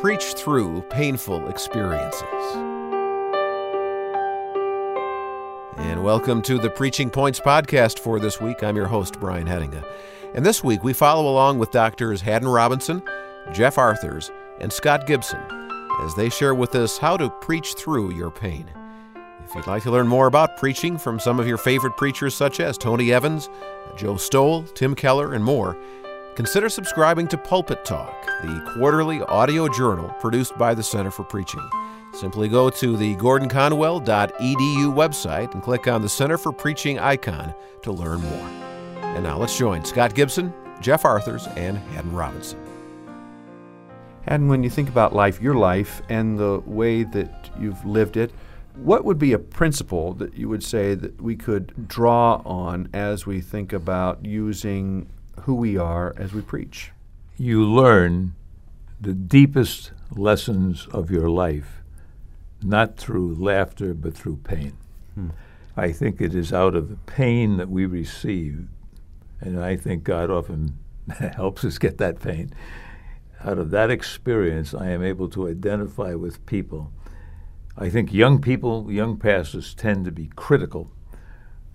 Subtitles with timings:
[0.00, 2.24] Preach through painful experiences.
[5.76, 8.62] And welcome to the Preaching Points podcast for this week.
[8.62, 9.86] I'm your host, Brian Hedinga.
[10.32, 13.02] And this week we follow along with doctors Haddon Robinson,
[13.52, 15.42] Jeff Arthurs, and Scott Gibson
[16.00, 18.70] as they share with us how to preach through your pain.
[19.44, 22.58] If you'd like to learn more about preaching from some of your favorite preachers, such
[22.58, 23.50] as Tony Evans,
[23.98, 25.76] Joe Stowell, Tim Keller, and more,
[26.34, 31.68] consider subscribing to Pulpit Talk, the quarterly audio journal produced by the Center for Preaching.
[32.12, 37.92] Simply go to the gordonconwell.edu website and click on the Center for Preaching icon to
[37.92, 38.48] learn more.
[39.02, 42.58] And now let's join Scott Gibson, Jeff Arthurs, and Haddon Robinson.
[44.26, 48.32] And when you think about life, your life, and the way that you've lived it,
[48.74, 53.26] what would be a principle that you would say that we could draw on as
[53.26, 55.08] we think about using
[55.42, 56.92] who we are as we preach?
[57.36, 58.34] You learn
[59.00, 61.82] the deepest lessons of your life,
[62.62, 64.76] not through laughter, but through pain.
[65.14, 65.30] Hmm.
[65.76, 68.68] I think it is out of the pain that we receive,
[69.40, 72.52] and I think God often helps us get that pain.
[73.42, 76.92] Out of that experience, I am able to identify with people.
[77.78, 80.90] I think young people, young pastors, tend to be critical.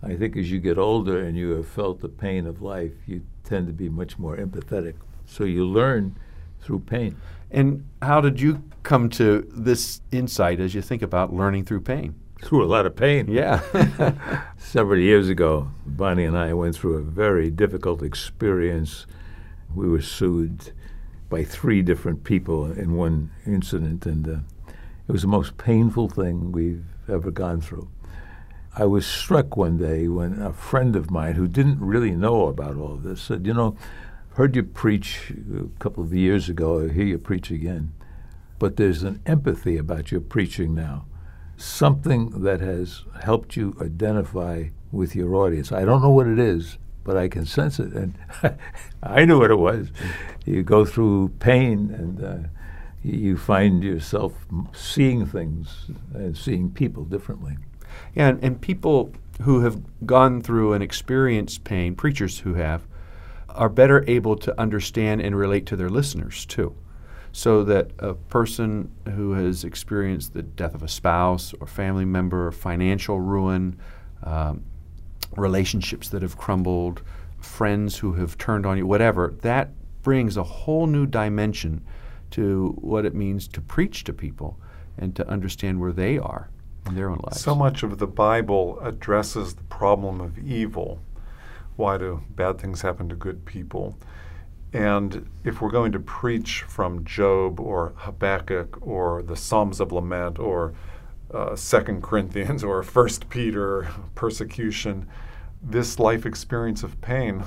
[0.06, 3.24] I think as you get older and you have felt the pain of life, you
[3.44, 4.94] tend to be much more empathetic.
[5.26, 6.16] So you learn
[6.62, 7.18] through pain.
[7.50, 12.16] And how did you come to this insight as you think about learning through pain?
[12.44, 13.28] Through a lot of pain.
[13.32, 13.62] Yeah.
[14.58, 19.08] Several years ago, Bonnie and I went through a very difficult experience.
[19.74, 20.72] We were sued
[21.30, 24.72] by three different people in one incident, and uh,
[25.08, 27.90] it was the most painful thing we've ever gone through.
[28.78, 32.76] I was struck one day when a friend of mine who didn't really know about
[32.76, 33.78] all this said, You know,
[34.34, 37.94] heard you preach a couple of years ago, I hear you preach again,
[38.60, 41.06] but there's an empathy about your preaching now,
[41.56, 45.72] something that has helped you identify with your audience.
[45.72, 47.94] I don't know what it is, but I can sense it.
[47.94, 48.18] And
[49.04, 49.88] I knew what it was.
[50.46, 52.50] You go through pain and uh,
[53.02, 54.34] you find yourself
[54.74, 57.56] seeing things and seeing people differently.
[58.14, 59.12] Yeah, and, and people
[59.42, 62.88] who have gone through and experienced pain, preachers who have,
[63.50, 66.76] are better able to understand and relate to their listeners too.
[67.32, 72.48] So that a person who has experienced the death of a spouse or family member,
[72.48, 73.78] or financial ruin,
[74.24, 74.64] um,
[75.36, 77.02] relationships that have crumbled,
[77.40, 81.84] friends who have turned on you, whatever, that brings a whole new dimension
[82.32, 84.58] to what it means to preach to people
[84.98, 86.50] and to understand where they are
[86.86, 87.42] in their own lives.
[87.42, 91.00] So much of the Bible addresses the problem of evil.
[91.76, 93.98] Why do bad things happen to good people?
[94.74, 100.38] And if we're going to preach from Job or Habakkuk or the Psalms of Lament
[100.38, 100.74] or
[101.34, 105.08] uh, Second Corinthians or First Peter, persecution,
[105.62, 107.44] this life experience of pain,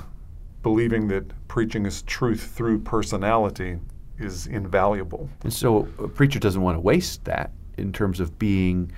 [0.62, 3.78] believing that preaching is truth through personality,
[4.19, 5.28] is invaluable.
[5.43, 8.91] And so a preacher doesn't want to waste that in terms of being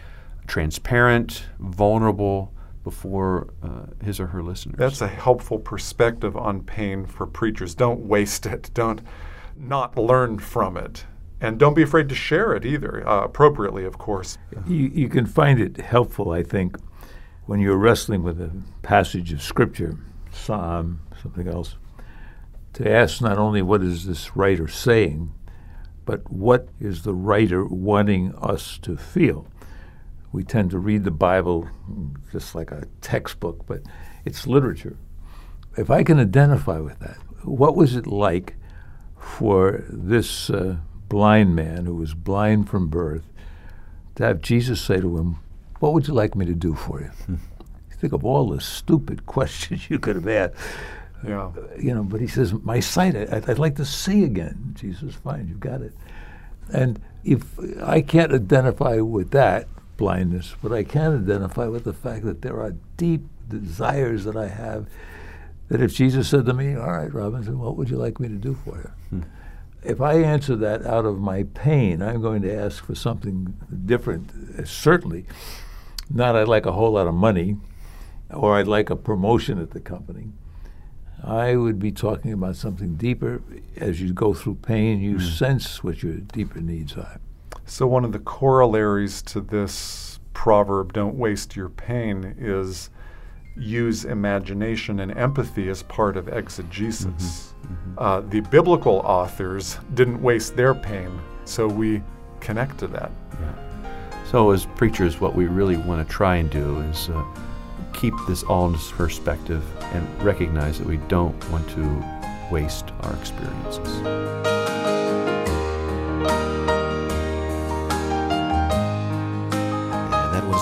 [0.50, 2.53] transparent, vulnerable
[2.83, 4.75] before uh, his or her listeners.
[4.77, 7.72] That's a helpful perspective on pain for preachers.
[7.77, 8.69] Don't waste it.
[8.75, 9.00] Don't
[9.56, 11.05] not learn from it.
[11.41, 14.38] And don't be afraid to share it either, uh, appropriately, of course.
[14.66, 16.77] You, you can find it helpful, I think,
[17.47, 18.50] when you're wrestling with a
[18.82, 19.99] passage of Scripture,
[20.32, 21.77] Psalm, something else,
[22.72, 25.32] to ask not only what is this writer saying,
[26.05, 29.46] but what is the writer wanting us to feel
[30.32, 31.69] we tend to read the Bible
[32.31, 33.82] just like a textbook, but
[34.25, 34.97] it's literature.
[35.77, 38.56] If I can identify with that, what was it like
[39.19, 40.77] for this uh,
[41.09, 43.25] blind man who was blind from birth
[44.17, 45.38] to have Jesus say to him,
[45.79, 47.06] What would you like me to do for you?
[47.06, 47.35] Hmm.
[48.00, 50.55] Think of all the stupid questions you could have asked.
[51.27, 51.50] Yeah.
[51.79, 54.75] You know, but he says, My sight, I, I'd like to see again.
[54.75, 55.93] Jesus, fine, you've got it.
[56.73, 59.69] And if I can't identify with that,
[60.00, 64.49] blindness, but I can identify with the fact that there are deep desires that I
[64.49, 64.88] have.
[65.69, 68.35] That if Jesus said to me, "All right, Robinson, what would you like me to
[68.35, 69.23] do for you?" Hmm.
[69.82, 73.55] if I answer that out of my pain, I'm going to ask for something
[73.87, 74.31] different.
[74.58, 75.26] Uh, certainly,
[76.08, 77.56] not I'd like a whole lot of money,
[78.31, 80.32] or I'd like a promotion at the company.
[81.23, 83.43] I would be talking about something deeper.
[83.76, 85.38] As you go through pain, you mm.
[85.38, 87.20] sense what your deeper needs are.
[87.70, 92.90] So, one of the corollaries to this proverb, don't waste your pain, is
[93.56, 97.06] use imagination and empathy as part of exegesis.
[97.06, 97.72] Mm-hmm.
[97.72, 97.94] Mm-hmm.
[97.96, 102.02] Uh, the biblical authors didn't waste their pain, so we
[102.40, 103.12] connect to that.
[103.40, 104.25] Yeah.
[104.28, 107.25] So, as preachers, what we really want to try and do is uh,
[107.93, 109.64] keep this all in perspective
[109.94, 112.05] and recognize that we don't want to
[112.50, 115.00] waste our experiences.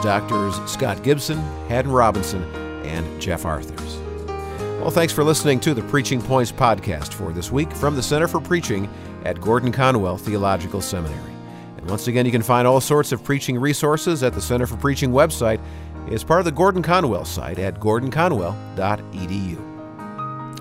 [0.01, 2.43] Doctors Scott Gibson, Haddon Robinson,
[2.85, 3.99] and Jeff Arthurs.
[4.81, 8.29] Well, thanks for listening to the Preaching Points podcast for this week from the Center
[8.29, 8.89] for Preaching
[9.25, 11.33] at Gordon Conwell Theological Seminary.
[11.77, 14.77] And once again, you can find all sorts of preaching resources at the Center for
[14.77, 15.61] Preaching website.
[16.07, 19.59] It's part of the Gordon Conwell site at gordonconwell.edu.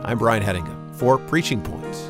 [0.03, 2.09] I'm Brian Hedinga for Preaching Points.